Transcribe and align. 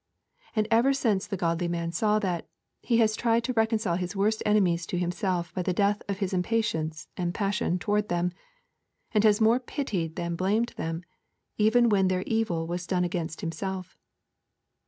And 0.55 0.67
ever 0.71 0.93
since 0.93 1.27
the 1.27 1.37
godly 1.37 1.67
man 1.67 1.91
saw 1.91 2.17
that, 2.17 2.47
he 2.81 2.97
has 2.97 3.15
tried 3.15 3.43
to 3.43 3.53
reconcile 3.53 3.97
his 3.97 4.15
worst 4.15 4.41
enemies 4.47 4.87
to 4.87 4.97
himself 4.97 5.53
by 5.53 5.61
the 5.61 5.73
death 5.73 6.01
of 6.09 6.17
his 6.17 6.33
impatience 6.33 7.07
and 7.17 7.35
passion 7.35 7.77
toward 7.77 8.09
them, 8.09 8.31
and 9.13 9.23
has 9.23 9.39
more 9.39 9.59
pitied 9.59 10.15
than 10.15 10.35
blamed 10.35 10.69
them, 10.75 11.03
even 11.59 11.87
when 11.87 12.07
their 12.07 12.23
evil 12.23 12.65
was 12.65 12.87
done 12.87 13.03
against 13.03 13.41
himself. 13.41 13.95